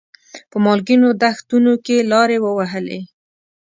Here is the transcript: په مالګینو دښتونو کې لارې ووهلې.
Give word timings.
په 0.49 0.57
مالګینو 0.65 1.09
دښتونو 1.23 1.73
کې 1.85 1.97
لارې 2.11 2.37
ووهلې. 2.41 3.01